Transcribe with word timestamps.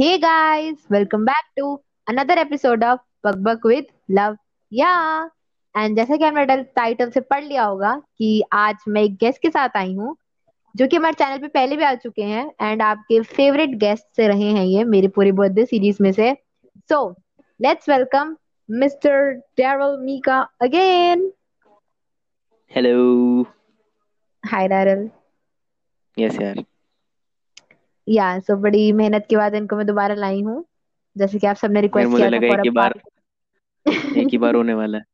Hey 0.00 0.18
guys, 0.18 0.76
welcome 0.88 1.24
back 1.26 1.44
to 1.58 1.78
another 2.06 2.36
episode 2.38 2.84
of 2.84 2.98
Bak 3.24 3.36
Bak 3.46 3.66
with 3.66 3.84
Luv 4.10 4.36
या 4.72 4.92
and 5.74 5.96
जैसा 5.96 6.16
कि 6.16 6.24
हमने 6.24 6.62
title 6.62 7.10
से 7.10 7.20
पढ़ 7.20 7.44
लिया 7.44 7.64
होगा 7.64 7.94
कि 8.18 8.42
आज 8.52 8.84
मैं 8.88 9.02
एक 9.02 9.16
गेस्ट 9.16 9.42
के 9.42 9.50
साथ 9.50 9.76
आई 9.76 9.94
हूँ 9.94 10.16
जो 10.76 10.86
कि 10.86 10.96
हमारे 10.96 11.14
चैनल 11.14 11.38
पे 11.38 11.48
पहले 11.48 11.76
भी 11.76 11.84
आ 11.84 11.94
चुके 11.94 12.22
हैं 12.22 12.50
एंड 12.60 12.82
आपके 12.82 13.20
फेवरेट 13.20 13.70
गेस्ट 13.70 14.06
से 14.16 14.28
रहे 14.28 14.50
हैं 14.52 14.64
ये 14.64 14.84
मेरे 14.84 15.08
पूरे 15.08 15.32
बर्थडे 15.32 15.66
सीरीज़ 15.66 16.02
में 16.02 16.12
से। 16.12 16.34
So 16.88 17.16
let's 17.60 17.88
welcome 17.88 18.36
mister 18.70 19.30
Darryl 19.56 19.96
Mika 20.00 20.40
again 20.62 21.30
hello 22.70 23.44
hi 24.44 24.68
Darryl 24.68 25.08
yes 26.16 26.40
यार. 26.40 26.64
या 28.10 28.38
सो 28.38 28.56
बड़ी 28.56 28.92
मेहनत 28.92 29.26
के 29.30 29.36
बाद 29.36 29.54
इनको 29.54 29.76
मैं 29.76 29.86
दोबारा 29.86 30.14
लाई 30.14 30.42
हूँ। 30.42 30.64
जैसे 31.16 31.38
कि 31.38 31.46
आप 31.46 31.56
सबने 31.56 31.74
यार 31.74 31.82
रिक्वेस्ट 31.82 32.10
मुझे 32.10 32.28
किया 32.28 32.30
था 32.30 32.36
लगा 32.36 32.48
फॉर 32.48 32.54
एक 32.54 32.60
अ 32.60 32.62
ही 32.62 32.70
बार 32.70 32.94
एक 34.18 34.28
ही 34.32 34.38
बार 34.38 34.54
होने 34.54 34.74
वाला 34.74 34.98
है। 34.98 35.04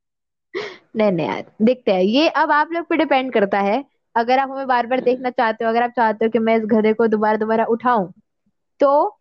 नहीं 0.96 1.12
नहीं 1.12 1.26
यार 1.26 1.44
देखते 1.62 1.92
हैं। 1.92 2.02
ये 2.02 2.28
अब 2.28 2.50
आप 2.50 2.68
लोग 2.72 2.86
पे 2.86 2.96
डिपेंड 2.96 3.32
करता 3.32 3.60
है। 3.60 3.84
अगर 4.16 4.38
आप 4.38 4.50
हमें 4.50 4.66
बार 4.66 4.86
बार 4.86 5.00
देखना 5.00 5.30
चाहते 5.30 5.64
हो 5.64 5.70
अगर 5.70 5.82
आप 5.82 5.90
चाहते 5.90 6.24
हो 6.24 6.30
कि 6.30 6.38
मैं 6.38 6.56
इस 6.56 6.62
गधे 6.64 6.92
को 6.92 7.06
दोबारा 7.06 7.36
दोबारा 7.36 7.64
उठाऊं 7.64 8.12
तो 8.80 9.18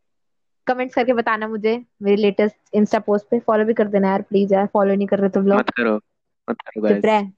कमेंट्स 0.68 0.96
करके 0.96 1.14
बताना 1.14 1.48
मुझे 1.48 1.86
मेरी 2.02 2.22
लेटेस्ट 2.22 2.56
इंस्टा 2.74 3.00
पोस्ट 3.00 3.26
पे। 3.32 3.40
फॉलो 3.40 3.66
भी 3.66 3.74
कर 3.74 3.88
देना 3.88 4.08
यार 4.08 4.22
प्लीज़ 4.22 4.54
यार 4.54 4.68
फॉलो 4.74 4.96
नहीं 4.96 5.08
कर 5.08 5.20
रहे 5.20 5.30
तुम 5.30 5.48
लोग। 5.48 5.60
मत 5.60 5.70
करो 5.70 5.96
मत 6.50 6.62
करो 6.62 6.82
चुप 6.82 6.84
गाइस 6.84 7.06
रह। 7.06 7.32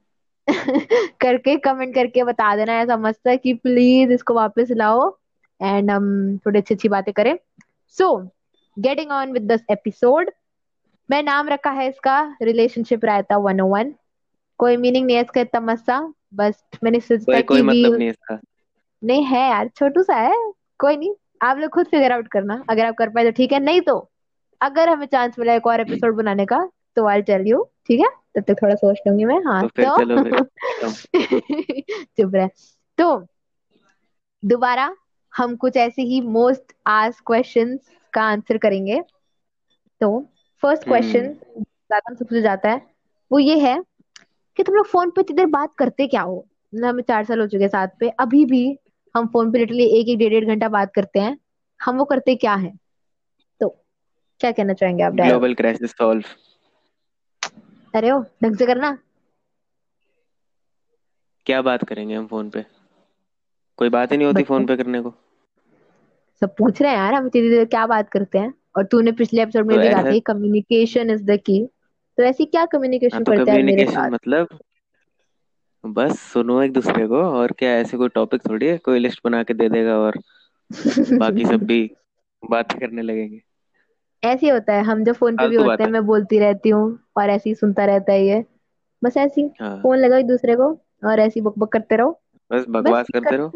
करके 1.21 1.57
कमेंट 1.57 1.95
करके 1.95 2.23
बता 2.23 2.55
देना 2.55 2.73
ऐसा 2.73 2.98
मस्त 2.98 3.27
है 3.27 3.38
कि 3.38 3.54
प्लीज़ 3.54 4.12
इसको 4.12 4.34
वापस 4.34 4.67
लाओ। 4.71 5.17
एंड 5.61 5.91
हम 5.91 6.38
थोड़ी 6.38 6.59
अच्छी 6.59 6.75
अच्छी 6.75 6.89
बातें 6.89 7.13
करें। 7.13 7.38
So 7.98 8.15
getting 8.77 9.11
on 9.11 9.32
with 9.32 9.43
this 9.43 9.62
episode 9.71 10.32
मैं 11.09 11.21
नाम 11.23 11.49
रखा 11.49 11.71
है 11.71 11.87
इसका 11.90 12.20
रिलेशनशिप 12.41 13.05
रायता 13.05 13.35
101 13.35 13.93
कोई 14.59 14.77
मीनिंग 14.77 15.05
नहीं 15.05 15.15
है 15.15 15.21
इसका 15.23 15.41
इतना 15.41 15.59
मस्त 15.62 15.91
बस 16.34 16.63
मैंने 16.84 16.99
सोचा 16.99 17.23
कोई 17.26 17.41
कोई 17.41 17.57
कि 17.57 17.63
मतलब 17.63 17.98
नहीं 17.98 18.09
इसका। 18.09 18.40
नहीं 19.04 19.23
है 19.23 19.49
यार 19.49 19.67
छोटू 19.67 20.04
सा 20.04 20.15
है 20.15 20.35
कोई 20.79 20.98
नहीं। 20.98 21.13
आप 21.41 21.57
लोग 21.57 21.71
खुद 21.71 21.85
फिगर 21.85 22.12
आउट 22.12 22.27
करना 22.27 22.63
अगर 22.70 22.85
आप 22.85 22.95
कर 22.98 23.10
पाए 23.10 23.23
तो 23.26 23.32
ठीक 23.32 23.51
है 23.54 23.60
नहीं 23.60 23.82
तो 23.82 23.98
अगर 24.62 24.89
हमें 24.89 25.05
चांस 25.07 25.39
मिला 25.39 25.54
एक 25.54 25.67
और 25.67 25.82
एपिसोड 25.82 26.15
बनाने 26.15 26.45
का 26.45 26.60
तो 26.95 27.05
आई 27.07 27.21
टेल 27.21 27.48
यू 27.48 27.63
ठीक 27.87 27.99
है? 27.99 28.07
तब 28.35 28.43
तक 28.48 28.62
थोड़ा 28.62 28.76
सोच 28.76 28.98
लूँगी 29.07 29.26
मैं 29.26 29.39
हाँ 29.45 29.67
तो 29.79 29.98
तो 29.98 30.43
चुप 32.17 32.35
रहे। 32.35 32.48
तो 32.98 33.27
दोबारा 34.43 34.95
हम 35.38 35.55
कुछ 35.57 35.77
ऐसे 35.77 36.02
ही 36.04 36.20
मोस्ट 36.30 36.74
आस्क 36.90 37.24
क्वेश्चन 37.27 37.77
का 38.13 38.24
आंसर 38.26 38.57
करेंगे। 38.60 39.02
तो 40.02 40.10
फ़र्स्ट 40.63 40.84
क्वेश्चन 40.88 41.27
हम्म 41.27 41.60
ज़्यादा 41.60 42.13
पूछा 42.16 42.41
जाता 42.41 42.70
है 42.70 42.82
वो 43.32 43.40
ये 43.40 43.57
है 43.62 43.77
कि 44.57 44.63
तुम 44.63 44.76
लोग 44.76 44.85
फ़ोन 44.88 45.10
पे 45.10 45.21
इतनी 45.21 45.35
देर 45.35 45.46
बात 45.49 45.74
करते 45.77 46.07
क्या 46.07 46.21
हो? 46.21 46.38
मतलब 46.74 46.85
हमें 46.85 47.04
चार 47.04 47.24
साल 47.26 47.41
हो 47.41 47.48
चुके 47.48 47.63
हैं 47.63 47.70
साथ 47.70 47.88
पे 47.99 48.10
अभी 48.20 48.44
भी 48.46 48.63
हम 49.16 49.27
फ़ोन 49.29 49.52
पे 49.52 49.60
लिटरली 49.60 49.85
एक 49.99 50.10
एक 50.10 50.18
डेढ़ 50.20 50.29
डेढ़ 50.32 50.46
घंटा 50.46 50.70
बात 50.70 50.91
करते 50.96 51.20
हैं 51.20 51.38
हम 51.79 51.98
वो 51.98 52.05
करते 52.05 52.35
क्या 52.38 52.54
है? 52.57 52.72
तो 53.62 53.70
क्या 54.41 54.51
कहना 54.51 54.74
चाहेंगे 54.74 55.04
आप 55.04 55.13
ग्लोबल 55.22 55.54
क्राइसिस 55.55 55.91
सॉल्व 55.94 56.35
अरे 57.94 58.12
ओ 58.12 58.20
ढंग 58.44 58.55
से 58.57 58.66
करना। 58.66 58.98
क्या 61.46 61.62
बात 61.62 61.84
करेंगे 61.84 62.16
हम 62.16 62.27
फ़ोन 62.27 62.49
पे? 62.49 62.63
कोई 63.79 63.90
बात 63.90 64.12
ही 64.12 64.18
नहीं 64.18 64.28
होती 64.28 64.44
फ़ोन 64.44 64.66
पे 64.66 64.78
करने 64.78 65.01
को। 65.01 65.13
सब 66.41 66.53
पूछ 66.56 66.81
रहे 66.81 66.91
हैं 66.91 66.97
यार 66.97 67.13
हम 67.13 67.30
देर 67.30 67.66
क्या 67.68 67.85
बात 67.88 68.09
करते 68.09 68.38
हैं? 68.40 68.53
और 68.75 68.85
तूने 68.85 69.12
पिछले 69.13 69.41
एपिसोड 69.41 69.68
में 69.68 69.72
तो 69.72 69.80
भी 69.80 69.90
कहा 69.90 70.03
ऐसा 70.03 70.12
था 70.12 70.16
कम्युनिकेशन 70.28 71.09
इज़ 71.12 71.24
द 71.25 71.38
की 71.46 71.66
तो 72.18 72.24
ऐसी 72.24 72.46
क्या 72.47 72.66
हाँ 73.07 73.22
कम्युनिकेशन 73.22 73.23
तो 73.23 73.31
करते 73.31 73.51
हैं 73.51 73.59
मेरे 73.61 73.85
कम्युनिकेशन 73.85 73.88
साथ 73.88 74.11
मतलब 74.11 74.47
बस 75.84 76.19
सुनो 76.23 76.61
एक 76.61 76.72
दूसरे 76.73 77.07
को 77.07 77.22
और 77.31 77.51
क्या 77.59 77.69
ऐसे 77.75 77.97
कोई 77.97 78.09
टॉपिक 78.09 78.45
थोड़ी 78.45 78.67
है? 78.67 78.78
कोई 78.79 79.00
लिस्ट 79.00 79.22
बना 79.23 79.41
के 79.44 79.53
दे 79.56 79.69
देगा 79.69 79.97
और 80.00 80.19
बाकी 81.16 81.45
सब 81.45 81.66
भी 81.66 81.81
बातें 82.44 82.79
करने 82.79 83.01
लगेंगे। 83.03 83.41
ऐसे 84.23 84.45
ही 84.45 84.50
होता 84.50 84.73
है 84.73 84.81
हम 84.84 85.03
जब 85.03 85.13
फ़ोन 85.16 85.38
पे 85.38 85.47
भी 85.47 85.56
होते 85.56 85.84
हैं 85.84 85.90
मैं 85.90 86.06
बोलती 86.06 86.40
रहती 86.40 86.69
हूँ 86.69 86.84
और 87.17 87.29
ऐसे 87.29 87.50
ही 87.50 87.56
सुनता 87.56 87.85
रहता 87.85 88.13
है 88.13 88.25
ये। 88.25 88.44
बस 89.01 89.17
ऐसे 89.17 89.41
ही 89.41 89.47
हाँ। 89.59 89.78
फ़ोन 89.81 89.97
लगाओ 89.97 90.19
एक 90.19 90.28
दूसरे 90.28 90.56
को 90.56 90.69
और 91.03 91.19
ऐसे 91.19 91.40
ही 91.40 91.45
बक 91.45 91.53
बक 91.59 91.72
करते 91.72 91.95
रहो। 91.95 92.19
बस 92.51 92.66
बकवास 92.69 93.09
करते 93.09 93.38
रहो। 93.38 93.51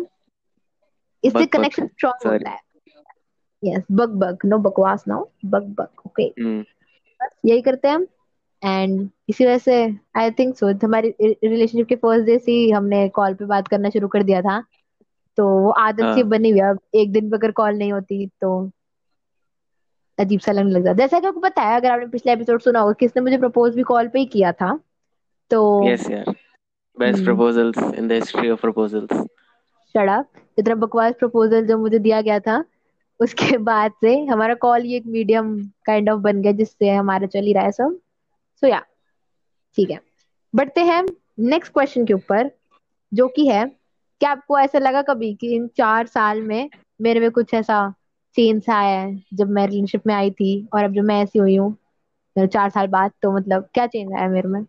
इससे 1.24 1.46
कनेक्शन 1.48 1.88
स्ट्रांग 1.88 2.22
सॉरी 2.22 2.28
होता 2.28 2.50
है। 2.50 2.60
यस 3.64 3.84
बक 3.92 4.10
बक 4.22 4.46
नो 4.46 4.58
बकवास 4.60 5.04
नो 5.08 5.20
बक 5.46 5.64
बक 5.80 6.06
ओके 6.08 6.24
यही 7.46 7.62
करते 7.62 7.88
हैं 7.88 7.96
हम. 7.96 8.06
एंड 8.64 9.10
इसी 9.30 9.46
वजह 9.46 9.58
से 9.58 9.76
आई 10.18 10.32
थिंक 10.32 10.56
सो 10.58 10.68
हमारी 10.86 11.10
रिलेशनशिप 11.22 11.88
के 11.88 11.96
फ़र्स्ट 11.96 12.26
डे 12.26 12.38
से 12.40 12.52
ही 12.52 12.70
हमने 12.72 13.08
कॉल 13.10 13.34
पे 13.34 13.46
बात 13.46 13.68
करना 13.68 13.90
शुरू 13.90 14.08
कर 14.08 14.24
दिया 14.24 14.42
था. 14.42 14.62
तो 15.38 15.48
वो 15.60 15.70
आदत 15.72 16.00
सी 16.00 16.22
हाँ. 16.22 16.30
बनी 16.30 16.50
हुई 16.50 16.60
है. 16.60 16.70
अब 16.70 16.80
एक 16.96 17.12
दिन 17.12 17.30
भी 17.30 17.38
अगर 17.38 17.52
कॉल 17.52 17.78
नहीं 17.78 17.92
होती 17.92 18.26
तो 18.42 18.70
अजीब 20.18 20.40
सा 20.40 20.52
लगने 20.52 20.72
लग 20.72 20.84
जाता 20.84 20.98
जैसा 20.98 21.20
कि 21.20 21.28
आपको 21.28 21.40
पता 21.40 21.62
है 21.62 21.76
अगर 21.76 21.92
आपने 21.92 22.08
पिछला 22.08 22.34
एपिसोड 22.34 22.62
सुना 22.62 22.80
होगा 22.80 22.94
किसने 23.00 23.22
मुझे 23.24 23.38
प्रपोज 23.38 23.76
भी 23.76 23.84
कॉल 23.84 24.08
पे 24.08 24.20
ही 24.20 24.26
किया 24.28 24.52
था. 24.52 24.78
तो 25.52 25.62
यस 25.84 26.10
यार 26.10 26.34
best 26.98 27.24
proposals 27.26 27.78
in 27.96 28.08
the 28.08 28.12
history 28.12 28.50
of 28.50 28.62
proposals 28.62 29.14
शराब 29.96 30.26
इतना 30.58 30.76
बकवास 30.76 31.14
प्रपोजल 31.20 31.66
जो 31.68 31.78
मुझे 31.78 32.00
दिया 32.00 32.22
गया 32.22 32.40
था 32.40 32.64
उसके 33.22 33.58
बाद 33.58 33.92
से 34.02 34.16
हमारा 34.26 34.54
कॉल 34.54 34.82
ही 34.82 34.96
एक 34.96 35.06
मीडियम 35.06 35.58
काइंड 35.86 36.10
ऑफ़ 36.10 36.20
बन 36.20 36.42
गया 36.42 36.52
जिससे 36.52 36.90
हमारा 36.90 37.28
चल 37.28 37.46
ही 37.46 37.54
रहा 37.54 37.64
है 37.64 37.72
सब। 37.72 38.00
सो 38.64 38.68
या 38.68 38.80
ठीक 39.78 39.92
है। 39.92 40.00
बढ़ते 40.54 40.82
हैं 40.82 41.04
नेक्स्ट 41.40 41.74
क्वेश्चन 41.74 42.06
के 42.06 42.14
ऊपर 42.14 42.52
जो 43.14 43.28
कि 43.28 43.48
है 43.48 43.66
क्या 44.22 44.32
आपको 44.32 44.60
ऐसा 44.60 44.80
लगा 44.80 45.02
कभी 45.02 45.34
कि 45.36 45.56
इन 45.56 45.68
चार 45.68 46.08
साल 46.08 46.42
में 46.42 46.70
मेरे 47.02 47.20
में 47.20 47.32
कुछ 47.32 47.54
ऐसा 47.54 47.94
चेंज 48.36 48.70
आया 48.70 49.00
है 49.00 49.24
जब 49.34 49.50
मैं 49.50 49.66
रिलेशनशिप 49.68 50.08
में 50.08 50.14
आई 50.16 50.32
थी 50.32 50.68
और 50.74 50.84
अब 50.84 50.94
जब 50.94 51.04
मैं 51.04 51.24
ऐसी 51.24 51.40
हुई 51.40 51.56
हूँ 51.56 51.76
चार 52.36 52.70
साल 52.70 52.88
बाद 52.88 53.12
तो 53.22 53.32
मतलब 53.32 53.70
क्या 53.74 53.88
चेंज 53.88 54.14
आया 54.14 54.28
मेरे 54.30 54.48
में? 54.48 54.66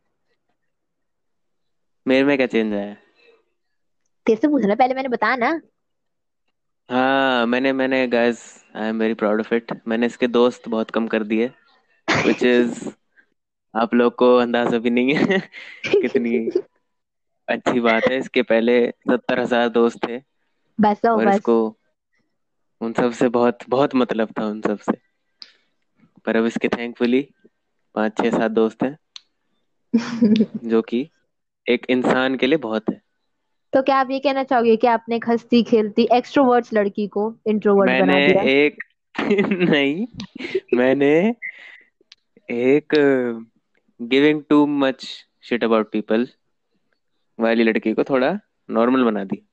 मेरे 2.06 2.24
में 2.24 2.36
क्या 2.36 2.46
चेंज 2.46 2.72
आया? 2.74 2.94
तेरे 4.26 4.40
से 4.40 4.48
पूछना 4.48 4.74
पहले 4.74 4.94
मैंने 4.94 5.08
बताया 5.08 5.36
ना। 5.36 5.60
हाँ 6.92 7.46
मैंने 7.46 7.72
मैंने 7.72 8.06
guys 8.08 8.40
I 8.76 8.88
am 8.88 8.98
very 8.98 9.14
proud 9.14 9.40
of 9.40 9.52
it 9.54 9.72
मैंने 9.88 10.06
इसके 10.06 10.26
दोस्त 10.28 10.68
बहुत 10.68 10.90
कम 10.90 11.06
कर 11.08 11.22
दिए 11.24 11.50
विच 12.08 12.44
इज़ 12.44 12.88
आप 13.74 13.94
लोग 13.94 14.14
को 14.16 14.34
अंदाज़ा 14.36 14.78
भी 14.78 14.90
नहीं 14.90 15.14
है 15.16 15.38
कितनी 16.00 16.36
अच्छी 17.48 17.80
बात 17.80 18.08
है। 18.08 18.18
इसके 18.18 18.42
पहले 18.44 18.74
सत्तर 19.02 19.40
हज़ार 19.40 19.68
दोस्त 19.70 20.06
थे 20.08 20.18
बस 20.78 21.04
और 21.06 21.24
बस 21.24 21.28
इसको 21.28 21.56
उन 22.80 22.92
सबसे 22.92 23.28
बहुत 23.30 23.58
बहुत 23.68 23.94
मतलब 23.94 24.32
था 24.38 24.46
उन 24.46 24.60
सबसे। 24.60 24.92
पर 26.26 26.36
अब 26.36 26.46
इसके 26.46 26.68
थैंकफुली 26.68 27.22
पाँच 27.94 28.16
छह 28.18 28.30
सात 28.30 28.50
दोस्त 28.52 28.82
हैं 28.82 28.96
जो 30.64 30.82
कि 30.82 31.08
एक 31.66 31.86
इंसान 31.90 32.36
के 32.36 32.46
लिए 32.46 32.58
बहुत 32.60 32.90
है। 32.90 33.00
तो 33.72 33.82
क्या 33.82 33.96
आप 33.96 34.10
ये 34.10 34.18
कहना 34.18 34.42
चाहोगे 34.44 34.76
कि 34.76 34.86
आपने 34.86 35.16
एक 35.16 35.24
हंसती 35.28 35.62
खेलती 35.62 36.08
एक्सट्रोवर्ट्स 36.12 36.72
लड़की 36.72 37.06
को 37.06 37.34
इंट्रोवर्ट 37.46 37.90
मैंने 37.90 38.06
बना 38.06 38.26
दिया? 38.26 38.42
एक 38.42 38.84
नहीं 39.70 40.06
मैंने 40.74 41.34
एक 42.50 42.88
giving 44.02 44.42
too 44.50 44.66
much 44.66 45.26
shit 45.42 45.64
about 45.64 45.92
people 45.92 46.28
वाली 47.40 47.62
लड़की 47.62 47.92
को 47.92 48.04
थोड़ा 48.04 48.38
नॉर्मल 48.70 49.04
बना 49.04 49.24
दी। 49.24 49.46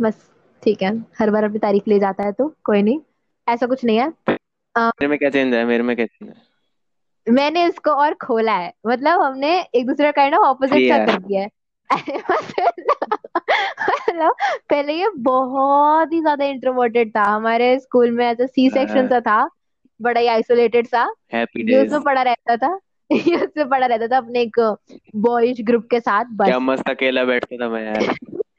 बस 0.00 0.30
ठीक 0.64 0.82
है। 0.82 1.04
हर 1.18 1.30
बार 1.30 1.44
अपनी 1.44 1.58
तारीफ़ 1.58 1.90
ले 1.90 1.98
जाता 1.98 2.24
है 2.24 2.32
तो 2.32 2.56
कोई 2.64 2.82
नहीं। 2.82 3.00
ऐसा 3.48 3.66
कुछ 3.66 3.84
नहीं 3.84 3.98
है। 3.98 4.08
मेरे 4.78 5.06
में 5.06 5.18
क्या 5.18 5.30
चेंज 5.30 5.54
है 5.54 5.64
मेरे 5.64 5.82
में 5.82 5.96
क्या 5.96 6.06
चेंज 6.06 6.30
है 6.30 6.42
मैंने 7.34 7.66
इसको 7.66 7.90
और 7.90 8.14
खोला 8.14 8.52
है। 8.52 8.72
मतलब 8.86 9.22
हमने 9.22 9.62
एक 9.62 9.86
दूसरे 9.86 10.04
का 10.04 10.10
काइंड 10.10 10.34
ऑफ़ 10.34 10.46
ऑपोजिट 10.46 10.92
सा 10.92 11.06
कर 11.06 11.18
दिया 11.18 11.42
है? 11.42 11.48
मतलब 13.90 14.34
पहले 14.70 14.92
ये 14.92 15.08
बहुत 15.18 16.12
ही 16.12 16.20
ज़्यादा 16.20 16.44
इंट्रोवर्टेड 16.44 17.10
था। 17.16 17.22
हमारे 17.22 17.78
स्कूल 17.78 18.10
में 18.10 18.26
ऐसा 18.26 18.46
सी 18.46 18.70
सेक्शन 18.70 19.08
सा 19.08 19.20
था 19.20 19.48
बड़ा 20.00 20.20
ही 20.20 20.26
आइसोलेटेड 20.26 20.86
सा। 20.86 21.14
डेज़ 21.66 21.86
उसमें 21.86 22.02
पड़ा 22.02 22.22
रहता 22.22 22.56
था। 22.56 22.78
ये 23.12 23.36
उसमें 23.36 23.68
पड़ा 23.68 23.86
रहता 23.86 24.06
था 24.06 24.16
अपने 24.16 24.40
एक 24.40 24.76
बॉयज़ 25.16 25.62
ग्रुप 25.62 25.86
के 25.90 26.00
साथ 26.00 26.24
बस। 26.24 26.46
क्या 26.46 26.58
मस्त 26.58 26.90
अकेला 26.90 27.24
बैठता 27.24 27.56
था 27.56 27.68
मैं 27.68 27.84
यार। 27.84 28.14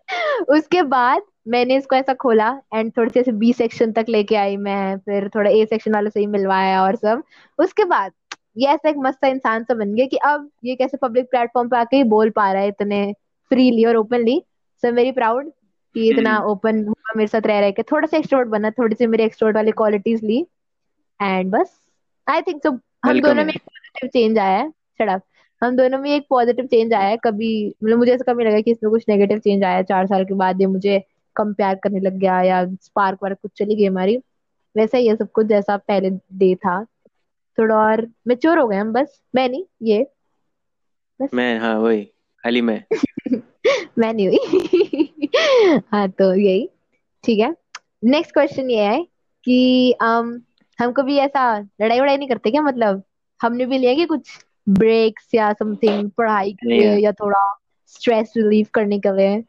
उसके 0.50 0.82
बाद 0.82 1.22
मैंने 1.48 1.78
इसको 1.78 1.96
ऐसा 1.96 2.14
खोला 2.14 2.62
एंड 2.74 2.92
थोड़ी 2.98 3.10
सी 3.10 3.20
ऐसे 3.20 3.32
बी 3.32 3.54
सेक्शन 3.54 3.92
तक 3.92 4.06
लेके 4.10 4.36
आई 4.36 4.58
मैं 4.58 4.98
फिर 4.98 5.30
थोड़ा 5.36 5.52
ए 5.52 5.66
सेक्शन 5.66 5.94
वालों 5.94 6.10
से 6.10 6.20
ही 6.20 6.28
मिलवाया 6.28 6.84
और 6.84 6.96
सब। 6.96 7.24
उसके 7.60 7.86
बाद 7.86 8.12
ये 8.60 8.68
ऐसा 8.68 8.90
एक 8.90 8.96
मस्त 8.98 9.24
इंसान 9.26 9.64
सा 9.64 9.74
बन 9.74 9.94
गया 9.96 10.06
कि 10.06 10.18
अब 10.26 10.50
ये 10.66 10.76
कैसे 10.76 10.98
पब्लिक 10.98 11.30
प्लेटफॉर्म 11.32 11.70
पे 11.70 11.78
आके 11.78 11.98
ही 11.98 12.04
बोल 12.14 12.30
पा 12.30 12.52
रहा 12.52 12.62
है 12.62 12.68
इतने 12.68 13.02
फ्रीली 13.52 13.86
और 13.86 13.96
ओपनली 13.96 14.42
सो 14.84 14.92
वेरी 14.92 15.12
प्राउड 15.12 15.52
कि 15.96 16.10
इतना 16.10 16.38
ओपन 16.46 16.84
हुआ 16.88 17.14
मेरे 17.18 17.28
साथ 17.28 17.48
रह 17.48 17.60
रह 17.60 17.72
के 17.72 17.84
थोड़ा 17.84 18.08
सा 18.08 18.18
एक्सट्रोवर्ट 18.18 18.50
बना 18.50 18.70
थोड़ी 18.72 18.96
सी 18.96 19.08
मेरे 19.08 19.26
एक्सट्रोवर्ट 19.26 19.56
वाली 19.56 19.72
क्वालिटीज 19.72 20.24
ली। 20.24 20.46
एंड 21.20 21.52
बस 21.52 21.80
आई 22.28 22.42
थिंक 22.42 22.62
सो 22.64 22.72
हम 23.06 23.22
दोनों 23.22 23.44
में 23.46 23.54
एक 23.54 23.62
पॉजिटिव 23.62 24.10
चेंज 24.10 24.38
आया 24.40 24.58
है। 24.58 24.70
शट 24.70 25.22
हम 25.62 25.76
दोनों 25.76 25.98
में 26.00 26.10
एक 26.12 26.26
पॉजिटिव 26.30 26.66
चेंज 26.66 26.94
आया 26.94 27.08
है। 27.08 27.18
कभी 27.18 27.52
मतलब 27.84 27.98
मुझे 27.98 28.12
ऐसा 28.14 28.32
कभी 28.34 28.44
लगा 28.44 28.60
कि 28.62 28.72
इसमें 28.72 28.90
कुछ 28.92 29.06
नेगेटिव 29.10 29.40
चेंज 29.40 29.64
आया। 29.64 29.82
चार 29.82 30.08
साल 30.08 30.26
के 30.26 30.34
बाद 30.34 30.62
ये 30.62 30.68
मुझे 30.68 31.00
कंपेयर 31.36 31.76
करने 31.76 32.00
लग 32.00 32.18
गया 32.18 32.42
या 32.42 32.64
स्पार्क 32.74 33.20
वार्क 33.24 33.38
कुछ 33.42 33.52
चली 33.58 33.76
गई 33.76 33.86
हमारी। 33.86 34.18
वैसा 34.76 34.98
ही 34.98 35.08
है 35.08 35.16
सब 35.16 35.32
कुछ 35.32 35.48
जैसा 35.48 35.78
पहले 35.78 36.10
डे 36.10 36.54
था। 36.56 36.86
थोड़ा 37.58 37.76
और 37.76 38.08
मेच्योर 38.28 38.60
हो 38.60 38.68
गए 38.68 38.78
हम 38.78 38.94
बस। 38.94 39.22
मैं 39.36 39.50
नहीं 39.50 39.64
ये। 39.84 40.12
बस। 41.22 41.30
मैं 41.34 41.60
हाँ 41.60 41.80
वही। 41.80 42.04
खाली 42.44 42.62
मैं। 42.62 42.84
मैं 43.98 44.14
नहीं 44.14 44.28
हुई। 44.28 45.80
हाँ 45.92 46.10
तो 46.10 46.36
यही। 46.36 46.70
ठीक 47.24 47.40
है। 47.40 47.56
नेक्स्ट 48.04 48.34
क्वेश्चन 48.34 48.70
ये 48.70 48.84
है 48.84 49.04
कि 49.44 49.94
um, 50.04 50.40
हम 50.80 50.92
कभी 50.92 51.18
ऐसा 51.18 51.60
लड़ाई 51.60 52.00
वड़ाई 52.00 52.18
नहीं 52.18 52.30
करते 52.30 52.52
क्या? 52.52 52.62
मतलब 52.62 53.04
हमने 53.42 53.66
भी 53.66 53.78
लिया 53.78 53.94
कि 53.96 54.06
कुछ? 54.06 54.46
ब्रेक्स 54.70 55.30
या 55.36 55.54
समथिंग 55.54 56.12
पढ़ाई 56.12 56.54
के 56.54 56.70
लिए 56.70 56.98
या 56.98 57.12
थोड़ा 57.12 57.60
स्ट्रेस 57.88 58.34
रिलीव 58.38 58.68
करने 58.74 59.00
के 59.00 59.18
लिए? 59.18 59.44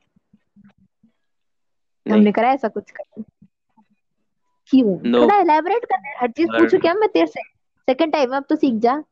हमने 2.13 2.33
करा 2.33 2.53
ऐसा 2.53 2.69
कुछ? 2.69 2.91
कर 2.91 3.23
क्यों 4.71 5.11
नो 5.11 5.23
थोड़ा 5.23 5.37
एलैबोरेट 5.37 5.85
कर 5.85 6.19
हर 6.21 6.31
चीज़ 6.31 6.49
पूछू 6.49 6.79
क्या 6.79 6.95
मैं 6.95 7.09
तेरे 7.09 7.27
से? 7.27 7.41
सेकंड 7.89 8.13
टाइम 8.13 8.37
अब 8.37 8.45
तो 8.49 8.57
सीख 8.57 8.75
जा। 8.75 9.05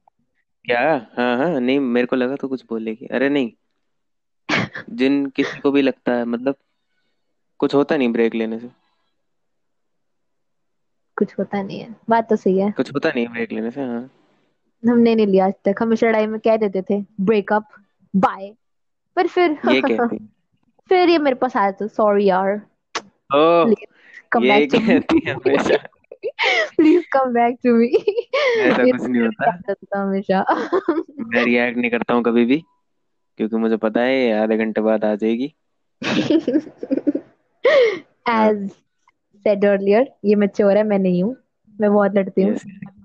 क्या? 0.65 1.09
हाँ 1.17 1.37
हाँ 1.39 1.61
नहीं 1.61 1.81
मेरे 1.81 2.07
को 2.07 2.17
लगा 2.17 2.37
तो 2.37 2.49
कुछ 2.49 2.65
बोलेगी 2.71 3.07
अरे 3.07 3.29
नहीं। 3.29 3.53
जिन 4.91 5.27
किसी 5.27 5.59
को 5.59 5.71
भी 5.71 5.83
लगता 5.83 6.13
है 6.13 6.25
मतलब 6.25 6.55
कुछ 7.59 7.75
होता 7.75 7.97
नहीं 7.97 8.13
ब्रेक 8.13 8.35
लेने 8.35 8.59
से। 8.59 8.71
कुछ 11.17 11.39
होता 11.39 11.63
नहीं 11.63 11.81
है। 11.81 11.97
बात 12.11 12.29
तो 12.31 12.37
सही 12.37 12.59
है। 12.59 12.71
कुछ 12.71 12.95
होता 12.95 13.09
नहीं 13.09 13.29
ब्रेक 13.29 13.53
लेने 13.53 13.71
से 13.71 13.81
हाँ। 13.81 14.11
हमने 14.91 15.15
नहीं 15.15 15.27
लिया 15.27 15.47
आज 15.47 15.53
तक। 15.65 15.75
हमेशा 15.83 16.07
लड़ाई 16.07 16.27
में 16.27 16.41
कह 16.41 16.57
देते 16.57 16.83
थे 16.83 17.05
ब्रेकअप 17.21 17.69
बाय 18.17 18.55
पर 19.17 19.27
फिर 19.27 19.51
ये 19.51 19.81
कहती। 19.85 20.19
फिर 20.89 21.09
ये 21.09 21.19
मेरे 21.19 21.37
पास 21.37 21.57
आया 21.57 21.71
तो 21.71 21.89
सॉरी 21.89 22.25
यार। 22.25 22.61
कम 23.35 24.45
ये 24.45 24.51
बैक 24.51 24.73
कहती 24.73 25.21
है 25.27 25.35
हमेशा। 25.35 25.98
Please 26.77 27.05
come 27.13 27.33
back 27.33 27.55
to 27.55 27.75
me 27.75 27.87
ऐसा 28.59 28.85
कुछ 28.85 29.11
नहीं 29.11 29.23
होता। 29.23 29.51
कहता 29.51 29.75
था 29.75 30.03
हमेशा। 30.03 30.45
मैं 31.21 31.45
रिएक्ट 31.45 31.79
नहीं 31.79 31.91
करता 31.91 32.15
हूँ 32.15 32.23
कभी 32.23 32.45
भी 32.45 32.65
क्योंकि 33.37 33.57
मुझे 33.57 33.77
पता 33.77 34.01
है 34.01 34.33
आधे 34.33 34.57
घंटे 34.57 34.81
बाद 34.81 35.05
आ 35.05 35.15
जाएगी। 35.15 35.55
एज 38.29 38.71
सेड 39.45 39.65
अर्लियर 39.65 40.13
ये 40.25 40.35
मैच्योर 40.35 40.77
है 40.77 40.83
मैं 40.83 40.99
नहीं 40.99 41.23
हूँ। 41.23 41.37
मैं 41.81 41.93
बहुत 41.93 42.15
लड़ती 42.15 42.43
हूँ। 42.43 42.57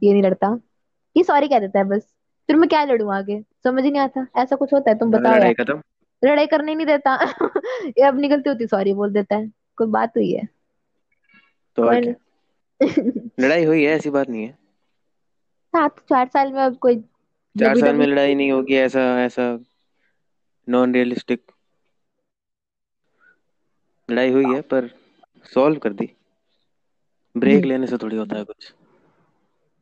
ये 0.04 0.14
नहीं 0.14 0.24
लड़ता। 0.24 0.60
ये 1.18 1.24
सॉरी 1.24 1.48
कह 1.48 1.60
देता 1.60 1.80
है 1.80 1.86
बस। 1.86 2.14
फिर 2.48 2.56
मैं 2.56 2.70
क्या 2.70 2.84
लड़ू 2.84 3.10
आगे? 3.10 3.44
समझ 3.64 3.84
ही 3.84 3.92
नहीं 3.92 4.02
आता। 4.02 4.28
ऐसा 4.38 4.56
कुछ 4.56 4.74
होता 4.74 4.92
है 4.92 4.98
तुम 4.98 5.12
बताओ 5.12 5.36
लड़ाई 5.36 5.54
खत्म। 5.54 5.82
लड़ाई 6.26 6.48
करने 6.48 6.76
नहीं 6.76 6.86
देता। 6.86 7.16
ये 7.86 8.02
अब 8.02 8.20
निकलती 8.20 8.50
होती 8.50 8.68
सॉरी 8.68 8.94
बोल 8.94 9.14
देता 9.14 9.36
है। 9.36 9.52
कोई 9.78 9.88
बात 9.88 10.12
हुई 10.18 10.32
है। 10.32 10.48
तो 11.76 11.84
और 11.84 12.16
लड़ाई 13.38 13.64
हुई 13.66 13.84
है 13.84 13.92
ऐसी 13.92 14.10
बात 14.10 14.30
नहीं 14.30 14.44
है। 14.46 14.58
हाँ 15.74 15.88
तो 15.90 16.02
चार 16.10 16.28
साल 16.28 16.52
में 16.54 16.62
अब 16.62 16.78
कोई 16.78 17.04
चार 17.56 17.76
साल 17.76 17.96
में 17.96 18.06
लड़ाई 18.08 18.36
नहीं 18.36 18.52
होगी 18.52 18.76
ऐसा 18.78 19.02
ऐसा 19.22 19.44
नॉन 20.68 20.94
रियलिस्टिक 20.94 21.52
लड़ाई 24.10 24.32
हुई 24.32 24.52
है 24.52 24.62
पर 24.72 24.90
सॉल्व 25.46 25.80
कर 25.80 25.94
दी। 25.94 26.10
ब्रेक 27.36 27.66
लेने 27.66 27.88
से 27.88 27.98
थोड़ी 27.98 28.18
होता 28.18 28.38
है 28.38 28.44
कुछ। 28.44 28.74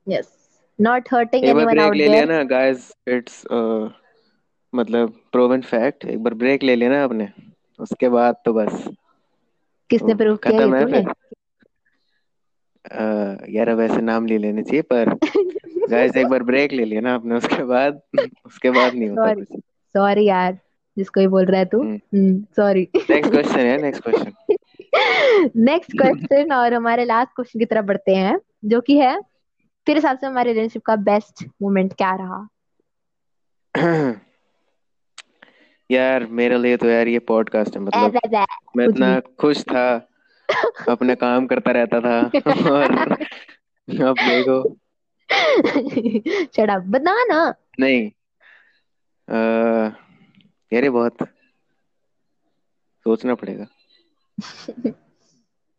यस 0.08 0.30
नॉट 0.80 1.14
हर्टिंग 1.14 1.44
एक 1.44 1.56
बार 1.56 1.66
एनीवन 1.66 1.70
ब्रेक 1.70 1.82
आउट 1.82 1.96
ले 1.96 2.08
लिया 2.08 2.26
ना 2.26 2.42
गाइस 2.46 2.92
इट्स 3.10 3.44
मतलब 4.74 5.14
प्रूवन 5.32 5.62
फैक्ट 5.64 6.06
एक 6.06 6.24
बार 6.24 6.34
ब्रेक 6.36 6.64
ले 6.64 6.76
लिया 6.76 6.90
ना 6.90 7.04
आपने 7.04 7.30
उसके 7.80 8.10
बाद 8.10 8.42
तो 8.46 8.54
बस। 8.54 8.88
किसने 9.90 10.14
प्रूव 10.16 10.38
किया 10.38 10.60
खत्म 10.62 10.96
है 10.96 11.04
यार 13.50 13.70
अब 13.70 13.80
ऐसे 13.80 14.02
नाम 14.02 14.26
ले 14.26 14.38
लेने 14.38 14.64
चाहिए 14.64 14.82
पर 14.82 15.14
गाइस 15.90 16.18
एक 16.18 16.28
बार 16.28 16.44
ब्रेक 16.44 16.74
ले 16.74 16.86
लिया 16.86 17.02
ना 17.02 17.14
आपने 17.16 17.36
उसके 17.36 17.64
बाद 17.64 18.02
उसके 18.46 18.72
बाद 18.72 18.94
नहीं 18.94 19.10
होता 19.10 19.26
सॉरी 19.28 19.42
कुछ। 19.46 19.60
सॉरी 19.96 20.26
यार 20.26 20.58
जिसको 20.98 21.20
ही 21.20 21.28
बोल 21.28 21.46
रहा 21.46 21.60
है 21.60 21.66
तू। 21.66 21.84
सॉरी 22.56 22.88
नेक्स्ट 22.96 23.32
क्वेश्चन 23.32 23.60
है 23.60 23.82
नेक्स्ट 23.82 24.04
क्वेश्चन 24.04 24.32
नेक्स्ट 25.56 25.92
क्वेश्चन 25.98 26.54
और 26.54 26.74
हमारे 26.74 27.06
लास्ट 27.06 27.32
क्वेश्चन 27.36 27.60
की 27.60 27.66
तरफ़ 27.66 27.86
बढ़ते 27.86 28.16
हैं 28.16 28.40
जो 28.66 28.82
कि 28.82 28.98
है 28.98 29.22
तेरे 29.86 29.98
हिसाब 30.00 30.18
से 30.18 30.28
हमारे 30.28 30.54
रिलेशनशिप 30.54 30.82
का 30.82 30.96
बेस्ट 30.96 31.46
मोमेंट 31.62 31.94
क्या 31.94 32.16
रहा? 32.16 32.48
यार 35.92 36.26
मेरे 36.26 36.58
लिए 36.58 36.78
तो 36.78 36.88
यार 36.88 37.08
ये 37.08 37.20
पॉडकास्ट 37.20 37.76
है 37.78 37.82
मतलब 37.82 38.46
मैं 38.78 38.88
इतना 38.88 39.20
खुश 39.20 39.64
था। 39.64 40.11
अपने 40.90 41.16
काम 41.16 41.48
करता 41.48 41.72
रहता 41.72 42.00
था। 42.02 42.20
और 42.72 43.12
अब 44.08 44.16
देखो। 44.20 44.78
अप 46.74 46.84
बता 46.88 47.24
ना 47.24 47.54
नहीं 47.80 48.12
आ, 49.30 49.38
यार 50.74 50.90
बहुत। 50.90 51.18
सोचना 53.06 53.36
पड़ेगा। 53.36 53.68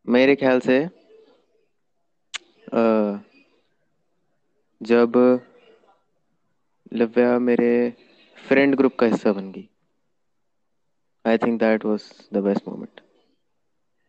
मेरे 0.09 0.35
ख्याल 0.35 0.59
से 0.59 0.89
अ, 2.73 3.17
जब 4.81 5.39
लव्या 6.93 7.39
मेरे 7.39 7.93
फ्रेंड 8.47 8.75
ग्रुप 8.75 8.95
का 8.95 9.05
हिस्सा 9.05 9.31
बन 9.33 9.51
गई 9.51 9.69
I 11.27 11.37
think 11.37 11.59
that 11.59 11.85
was 11.85 12.29
the 12.33 12.37
best 12.37 12.67
moment 12.67 13.01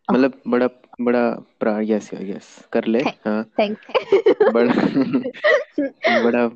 मतलब 0.09 0.41
बड़ा 0.47 0.67
बड़ा 1.01 1.29
प्रा 1.59 1.79
यस 1.79 2.09
यस 2.13 2.47
कर 2.73 2.85
ले 2.85 2.99
हाँ। 2.99 3.43
थैंक 3.59 3.77
बड़ा 4.53 4.73
बड़ा 6.23 6.47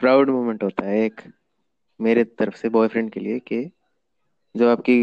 प्राउड 0.00 0.30
मोमेंट 0.30 0.62
होता 0.62 0.84
है 0.84 0.98
एक 1.00 1.20
मेरे 2.00 2.24
तरफ़ 2.24 2.56
से 2.56 2.68
बॉयफ्रेंड 2.68 3.10
के 3.10 3.20
लिए 3.20 3.38
कि 3.38 3.62
जब 4.54 4.66
आपकी 4.66 4.96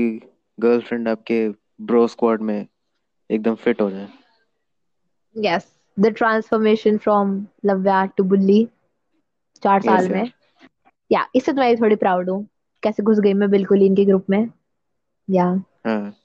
गर्लफ्रेंड 0.60 1.08
आपके 1.08 1.50
ब्रो 1.82 2.08
स्क्वाड 2.08 2.42
में 2.42 2.68
एकदम 3.30 3.56
फिट 3.56 3.82
हो 3.82 3.90
जाए। 3.92 4.08
Yes 5.36 5.68
the 6.00 6.06
transformation 6.07 6.98
from 6.98 7.31
Lavya 7.66 8.06
to 8.06 8.24
bully 8.24 8.68
चार 9.64 9.81
साल 9.81 10.10
में। 10.10 10.19
यार 10.19 10.31
या 11.12 11.28
इससे 11.36 11.52
तो 11.52 11.57
मैं 11.57 11.76
थोड़ी 11.81 11.95
प्राउड 11.95 12.30
हूँ। 12.30 12.45
कैसे 12.83 13.04
घुस 13.04 13.19
गई 13.19 13.33
मैं 13.33 13.50
बिल्कुल 13.50 13.83
इनके 13.83 14.06
ग्रुप 14.06 14.26
में। 14.30 14.50
या 15.30 15.45
हाँ। 15.86 16.19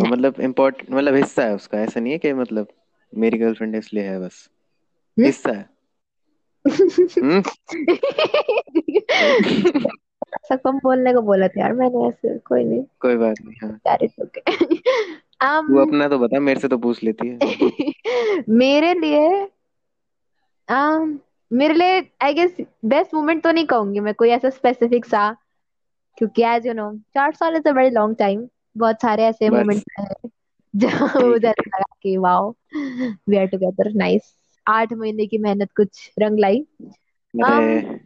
और 0.00 0.08
मतलब 0.08 0.40
इम्पोर्टेंट 0.40 0.90
मतलब 0.90 1.14
हिस्सा 1.14 1.44
है 1.44 1.54
उसका 1.54 1.80
ऐसा 1.80 2.00
नहीं 2.00 2.12
है 2.12 2.18
कि 2.18 2.32
मतलब 2.32 2.68
मेरी 3.14 3.38
गर्लफ्रेंड 3.38 3.76
इसलिए 3.76 4.02
है 4.02 4.20
बस। 4.20 4.50
हम्म? 5.18 5.26
हिस्सा 5.26 5.52
है। 5.52 5.70
हम्म? 7.22 7.42
ऐसा 10.34 10.56
कम 10.56 10.78
बोलने 10.78 11.12
को 11.14 11.22
बोला 11.22 11.48
था 11.48 11.60
यार 11.60 11.72
मैंने 11.72 12.08
ऐसे 12.08 12.38
कोई 12.38 12.64
नहीं। 12.64 12.84
कोई 13.00 13.16
बात 13.16 13.36
नहीं 13.44 13.68
हाँ। 13.68 13.80
यार 13.86 13.98
इट्स 14.02 14.20
ओके 14.22 14.40
तू 14.40 15.74
um 15.74 15.88
अपना 15.88 16.08
तो 16.08 16.18
बता 16.18 16.40
मेरे 16.40 16.60
से 16.60 16.68
तो 16.68 16.78
पूछ 16.78 17.02
लेती 17.04 17.28
है। 17.28 17.38
मेरे 18.48 18.94
लिए 18.94 19.48
um 20.68 21.18
मेरे 21.52 21.74
लिए 21.74 22.10
आई 22.22 22.34
गेस 22.34 22.56
बेस्ट 22.84 23.14
मोमेंट 23.14 23.42
तो 23.42 23.50
नहीं 23.50 23.66
कहूँगी 23.66 24.00
मैं 24.00 24.14
कोई 24.14 24.28
ऐसा 24.28 24.50
स्पेसिफिक 24.50 25.04
सा 25.04 25.36
क्योंकि 26.18 26.42
एज 26.42 26.66
यू 26.66 26.72
नो 26.72 26.96
चार 26.96 27.32
साल 27.34 27.56
is 27.56 27.68
a 27.68 27.72
very 27.72 27.90
long 27.90 28.16
time 28.16 28.48
बहुत 28.76 28.96
सारे 29.02 29.24
ऐसे 29.24 29.50
मोमेंट्स 29.50 29.84
हैं 30.00 30.30
जहाँ 30.76 31.20
मुझे 31.20 31.48
ऐसा 31.48 31.62
लगा 31.66 31.94
कि 32.02 32.16
wow 32.16 32.54
we 33.28 33.36
are 33.36 33.46
together 33.46 33.92
nice 33.94 34.34
आठ 34.68 34.92
महीने 34.92 35.26
की 35.26 35.38
मेहनत 35.38 35.68
कुछ 35.76 36.10
रंग 36.18 36.38
लाई। 36.38 36.66
um 37.44 37.98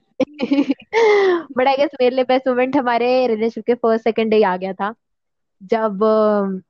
बट 1.57 1.67
आई 1.67 1.77
गेस 1.77 1.91
मेरे 2.01 2.15
लिए 2.17 2.25
बेस्ट 2.25 2.49
मोमेंट 2.49 2.77
हमारे 2.77 3.27
रिलेशनशिप 3.27 3.65
के 3.67 3.75
फ़र्स्ट 3.75 4.05
सेकंड 4.05 4.31
डे 4.31 4.43
आ 4.43 4.57
गया 4.57 4.73
था। 4.73 4.95
जब 5.63 6.05
अम, 6.05 6.61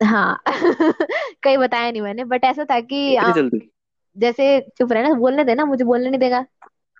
हाँ? 0.00 0.42
कहीं 1.42 1.58
बताया 1.58 1.90
नहीं 1.90 2.02
मैंने 2.02 2.24
बट 2.24 2.44
ऐसा 2.44 2.64
था 2.64 2.80
कि 2.80 3.16
अम, 3.16 3.32
जल्दी? 3.32 3.70
जैसे 4.18 4.60
चुप 4.78 4.92
रहना 4.92 5.14
बोलने 5.14 5.44
देना 5.44 5.64
मुझे 5.64 5.84
बोलने 5.84 6.10
नहीं 6.10 6.20
देगा। 6.20 6.46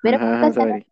मेरा 0.04 0.18
हाँ 0.18 0.26
हाँ 0.26 0.36
पॉडकास्ट 0.40 0.58
है 0.58 0.66
ना 0.66 0.72
सॉरी 0.72 0.84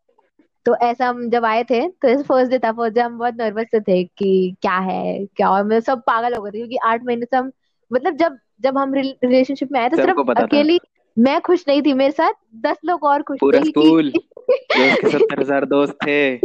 तो 0.65 0.77
ऐसा 0.77 1.09
हम 1.09 1.31
जब 1.31 1.45
आए 1.45 1.65
थे 1.65 1.89
तो 1.89 2.09
ऐसे 2.09 2.23
फ़र्स्ट 2.23 2.51
डे 2.51 2.59
था 2.59 2.73
फ़र्स्ट 2.73 2.95
डे 2.95 3.01
हम 3.01 3.19
बहुत 3.19 3.35
नर्वस 3.39 3.67
से 3.67 3.81
थे 3.81 4.05
कि 4.05 4.57
क्या 4.63 4.77
है 4.77 5.27
क्या 5.27 5.51
और 5.51 5.65
मैं 5.65 5.81
सब 5.81 5.99
पागल 5.99 6.35
हो 6.35 6.43
गए 6.43 6.51
थे 6.51 6.59
क्योंकि 6.59 6.77
आठ 6.77 7.05
महीने 7.05 7.25
से 7.25 7.37
हम 7.37 7.53
मतलब 7.93 8.17
जब 8.17 8.39
जब 8.61 8.79
हम 8.79 8.95
रिलेशनशिप 8.95 9.69
में 9.73 9.81
आए 9.81 9.89
तो 9.89 9.97
सिर्फ़ 9.97 10.41
अकेली 10.43 10.81
मैं 11.19 11.41
खुश 11.41 11.65
नहीं 11.69 11.83
थी 11.83 11.93
मेरे 11.93 12.11
साथ 12.11 12.33
दस 12.57 12.77
लोग 12.85 13.05
और 13.05 13.23
खुश 13.23 13.39
पूरा 13.41 13.61
स्कूल 13.61 14.13
सत्तर 14.53 15.41
हज़ार 15.41 15.65
दोस्त 15.65 15.95
थे। 16.07 16.37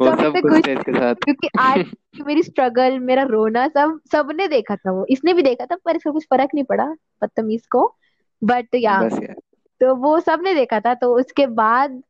वो 0.00 0.22
सब 0.22 0.32
कुछ 0.42 0.52
खुश 0.52 0.66
थे 0.66 0.72
इसके 0.72 0.92
साथ। 0.92 1.14
क्योंकि 1.14 1.48
आज 1.58 1.84
मेरी 2.26 2.42
स्ट्रगल 2.42 2.98
मेरा 2.98 3.22
रोना 3.22 3.68
सब 3.68 4.00
सबने 4.12 4.48
देखा 4.48 4.76
था 4.76 4.92
वो। 4.92 5.06
इसने 5.10 5.34
भी 5.34 5.42
देखा 5.42 5.66
था 5.66 5.76
पर 5.84 5.96
इसका 5.96 6.10
कुछ 6.10 6.24
फ़र्क 6.24 6.50
नहीं 6.54 6.64
पड़ा 6.64 6.86
बदतमीज 7.22 7.66
को। 7.66 7.96
बट 8.44 8.66
या 8.74 9.02
यार। 9.02 9.36
तो 9.80 9.94
वो 9.94 10.20
सबने 10.20 10.54
देखा 10.54 10.80
था 10.80 10.94
तो 10.94 11.16
उसके 11.16 11.46
बाद 11.46 12.02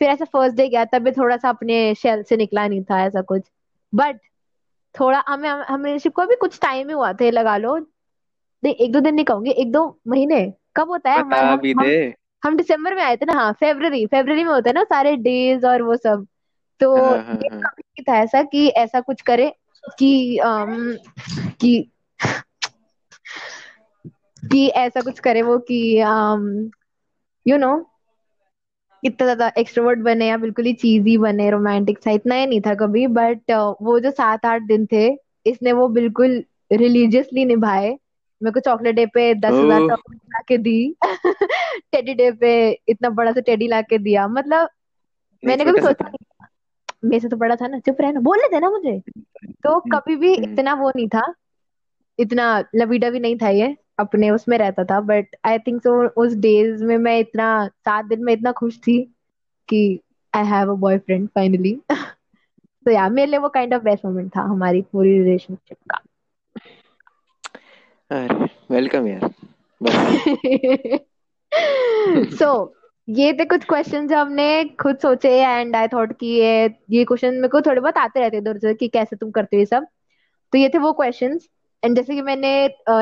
फिर 0.00 0.08
ऐसा 0.08 0.24
फ़र्स्ट 0.24 0.56
डे 0.56 0.68
गया 0.68 0.84
तब 0.84 1.02
भी 1.02 1.10
थोड़ा 1.10 1.36
सा 1.36 1.48
अपने 1.48 1.94
शेल 1.94 2.22
से 2.22 2.36
निकला 2.36 2.68
नहीं 2.68 2.84
था 2.84 3.04
ऐसा 3.04 3.20
कुछ। 3.22 3.42
बट 3.94 4.18
थोड़ा 5.00 5.24
हमें 5.28 5.50
हमें 5.50 5.98
को 6.14 6.26
भी 6.26 6.36
कुछ 6.36 6.60
टाइम 6.60 6.88
ही 6.88 6.94
हुआ 6.94 7.12
थे 7.12 7.30
लगा 7.30 7.56
लो। 7.56 7.76
नहीं 8.64 8.74
एक 8.74 8.92
दो 8.92 9.00
दिन 9.00 9.14
नहीं 9.14 9.24
कहूँगी 9.24 9.50
एक 9.50 9.72
दो 9.72 10.00
महीने। 10.08 10.54
कब 10.76 10.88
होता 10.88 11.10
है? 11.10 11.18
बता 11.18 11.36
हम 11.36 11.60
भी 11.60 11.74
दे। 11.74 12.06
हम 12.44 12.50
हम 12.50 12.56
दिसंबर 12.56 12.94
में 12.94 13.02
आए 13.02 13.16
थे 13.16 13.24
ना 13.24 13.32
हाँ 13.32 13.52
फरवरी 13.52 14.06
फरवरी 14.06 14.44
में 14.44 14.52
होता 14.52 14.70
है 14.70 14.74
ना 14.74 14.84
सारे 14.84 15.16
डेज़ 15.16 15.66
और 15.66 15.82
वो 15.82 15.96
सब। 15.96 16.26
तो 16.80 16.96
हाँ 16.96 17.24
हाँ 17.24 17.34
ये 17.34 17.48
हाँ। 17.50 17.62
था 18.08 18.16
ऐसा 18.18 18.42
कि 18.42 18.68
ऐसा 18.68 19.00
कुछ 19.00 19.22
करे 19.22 19.54
कि 19.98 20.40
um, 20.44 20.96
कि 21.60 21.90
कि 24.50 24.68
ऐसा 24.68 25.00
कुछ 25.00 25.18
करे 25.18 25.42
वो 25.42 25.58
कि 25.58 25.96
यू 27.50 27.56
नो 27.56 27.89
इतना 29.04 29.24
ज़्यादा 29.26 29.52
एक्सट्रोवर्ट 29.58 29.98
बने 29.98 30.28
या 30.28 30.36
बिल्कुल 30.36 30.64
ही 30.64 30.72
चीजी 30.72 31.18
बने 31.18 31.50
रोमांटिक 31.50 31.98
सा 31.98 32.10
इतना 32.10 32.34
ही 32.34 32.46
नहीं 32.46 32.60
था 32.60 32.74
कभी 32.74 33.06
बट 33.06 33.50
वो 33.82 34.00
जो 34.00 34.10
सात 34.10 34.46
आठ 34.46 34.62
दिन 34.62 34.86
थे 34.92 35.18
इसने 35.46 35.72
वो 35.72 35.88
बिल्कुल 35.88 36.44
रिलीजियसली 36.72 37.44
निभाए। 37.44 37.98
मेरे 38.42 38.50
को 38.50 38.60
चॉकलेट 38.60 38.94
डे 38.94 39.06
पे 39.06 39.34
दस 39.34 39.52
हज़ार 39.52 39.80
ला 39.80 40.40
के 40.48 40.58
दी। 40.58 40.94
टेडी 41.92 42.14
डे 42.14 42.30
पे 42.30 42.80
इतना 42.88 43.10
बड़ा 43.10 43.32
सा 43.32 43.40
टेडी 43.40 43.68
ला 43.68 43.82
के 43.82 43.98
दिया। 43.98 44.28
मतलब 44.28 44.68
मैंने 45.44 45.64
कभी 45.64 45.80
सा 45.80 45.86
सोचा 45.86 46.04
था 46.04 46.08
नहीं 46.08 47.08
मेरे 47.10 47.20
से 47.20 47.28
तो 47.28 47.36
बड़ा 47.36 47.56
था 47.56 47.66
ना। 47.66 47.78
चुप 47.78 47.96
रहना। 48.00 48.20
बोलने 48.20 48.48
देना 48.48 48.70
मुझे। 48.70 49.00
तो 49.46 49.80
कभी 49.80 50.16
भी 50.16 50.34
हम्म। 50.34 50.52
इतना 50.52 50.74
वो 50.74 50.92
नहीं 50.96 51.08
था। 51.08 51.34
इतना 52.18 52.64
लवी 52.74 52.98
भी 52.98 53.20
नहीं 53.20 53.36
था 53.36 53.48
ये। 53.48 53.76
अपने 54.00 54.30
उसमें 54.30 54.58
रहता 54.58 54.84
था 54.84 55.00
बट 55.00 55.26
आई 55.44 55.58
थिंक 55.58 55.82
सो 55.82 56.08
उस 56.08 56.34
डेज़ 56.34 56.84
में 56.84 56.96
मैं 56.98 57.18
इतना 57.18 57.68
सात 57.68 58.04
दिन 58.04 58.24
में 58.24 58.32
इतना 58.32 58.52
खुश 58.52 58.78
थी 58.78 59.14
कि 59.68 60.00
I 60.34 60.44
have 60.44 60.70
a 60.70 60.74
boyfriend 60.74 61.28
finally 61.28 61.80
तो 62.86 62.90
या 62.90 63.08
मेरे 63.08 63.30
लिए 63.30 63.38
वो 63.38 63.48
काइंड 63.48 63.74
ऑफ़ 63.74 63.82
बेस्ट 63.82 64.04
मोमेंट 64.04 64.36
था 64.36 64.40
हमारी 64.40 64.82
पूरी 64.82 65.18
रिलेशनशिप 65.18 65.76
का. 65.90 66.00
अरे 68.10 68.48
वेलकम 68.70 69.06
यार. 69.06 69.30
सो 72.34 72.64
so, 72.64 72.68
ये 73.08 73.32
थे 73.32 73.44
कुछ 73.44 73.64
क्वेश्चन 73.64 74.08
जो 74.08 74.16
हमने 74.16 74.64
खुद 74.64 74.98
सोचे 74.98 75.42
एंड 75.42 75.76
आई 75.76 75.88
थॉट 75.88 76.12
कि 76.12 76.26
ये 76.26 76.74
ये 76.90 77.04
क्वेश्चन 77.04 77.34
मेरे 77.34 77.48
को 77.48 77.60
थोड़े 77.60 77.80
बहुत 77.80 77.96
आते 77.96 78.20
रहते 78.20 78.36
इधर 78.36 78.56
उधर 78.56 78.74
कि 78.74 78.88
कैसे 78.88 79.16
तुम 79.16 79.30
करते 79.30 79.56
हो 79.56 79.60
ये 79.60 79.66
सब. 79.66 79.86
तो 80.52 80.58
ये 80.58 80.68
थे 80.68 80.78
वो 80.78 80.92
क्वेश्चंस 80.92 81.48
एंड 81.82 81.96
जैसे 81.96 82.14
कि 82.14 82.22
मैंने 82.22 82.50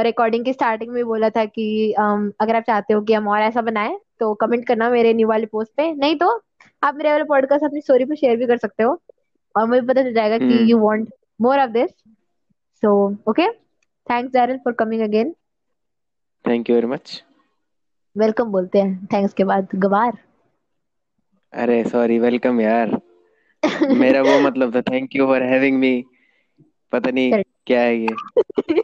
रिकॉर्डिंग 0.03 0.45
की 0.45 0.53
स्टार्टिंग 0.53 0.91
में 0.93 1.05
बोला 1.05 1.31
था 1.31 1.45
कि 1.45 1.95
um, 2.01 2.31
अगर 2.41 2.57
आप 2.57 2.63
चाहते 2.63 2.95
हो 2.95 3.01
कि 3.03 3.13
हम 3.15 3.29
और 3.29 3.41
ऐसा 3.43 3.63
बनाए 3.63 3.99
तो 4.21 4.35
कमेंट 4.35 4.67
करना 4.67 4.91
मेरे 4.91 5.13
न्यू 5.15 5.29
वाले 5.29 5.47
पोस्ट 5.47 5.73
पे। 5.77 5.93
नहीं 5.95 6.17
तो 6.17 6.29
आप 6.83 6.95
मेरे 6.95 7.11
वाले 7.11 7.25
पॉडकास्ट 7.25 7.65
अपनी 7.65 7.81
स्टोरी 7.81 8.05
पे 8.05 8.17
शेयर 8.17 8.37
भी 8.37 8.47
कर 8.47 8.59
सकते 8.59 8.83
हो। 8.83 9.01
और 9.55 9.67
मुझे 9.67 9.81
पता 9.83 10.03
चल 10.03 10.13
जाएगा 10.15 10.39
कि 10.39 10.71
you 10.71 10.79
want 10.79 11.09
more 11.41 11.61
of 11.61 11.71
this 11.71 11.91
so 12.83 12.93
okay 13.29 13.49
thanks 14.07 14.33
Darryl 14.33 14.57
for 14.65 14.73
coming 14.79 15.03
again 15.03 15.35
thank 16.45 16.71
you 16.71 16.77
very 16.77 16.87
much 16.87 17.23
welcome 18.17 18.53
बोलते 18.53 18.81
हैं। 18.81 19.07
थैंक्स 19.13 19.35
के 19.35 19.45
बाद 19.45 19.69
गवार। 19.75 20.19
अरे 21.53 21.83
सॉरी 21.85 22.19
वेलकम 22.19 22.61
यार। 22.61 22.99
मेरा 23.95 24.23
वो 24.23 24.39
मतलब 24.41 24.75
था 24.77 24.81
thank 24.83 25.17
you 25.17 25.27
for 25.27 25.43
having 25.43 25.79
me 25.79 26.05
पता 26.93 27.11
नहीं 27.11 27.43
क्या 27.69 27.81
है 27.81 27.97
ये? 27.97 28.09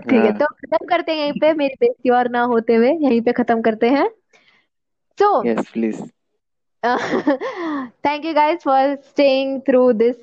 ठीक 0.00 0.12
है 0.12 0.20
हाँ। 0.20 0.38
तो 0.38 0.46
खत्म 0.46 0.86
करते 0.86 1.12
हैं 1.12 1.18
यहीं 1.18 1.40
पे 1.40 1.52
मेरी 1.54 1.74
बेइज्जती 1.80 2.10
और 2.10 2.28
ना 2.30 2.42
होते 2.52 2.74
हुए 2.74 2.90
यहीं 2.92 3.20
पे 3.20 3.32
खत्म 3.32 3.62
करते 3.62 3.88
हैं। 3.90 4.08
So 5.18 5.30
yes 5.46 5.68
please 5.72 6.02
thank 8.06 8.24
you 8.24 8.32
guys 8.34 8.62
for 8.64 8.94
staying 9.04 9.60
through 9.60 9.92
this 9.92 10.16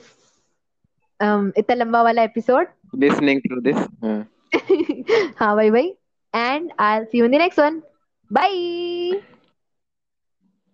इतना 1.58 1.75
लंबा 1.75 2.01
वाला 2.03 2.24
एपिसोड 2.24 2.67
लिसनिंग 2.96 3.41
थ्रू 3.41 3.62
दिस 3.62 3.77
हाँ। 4.03 5.55
भाई 5.55 5.69
भाई 5.69 5.93
and 6.34 6.72
I 6.79 7.03
see 7.03 7.17
you 7.17 7.25
in 7.25 7.31
the 7.31 7.36
next 7.36 7.60
one 7.60 7.81
bye 8.31 9.22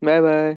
bye 0.01 0.21
bye 0.21 0.53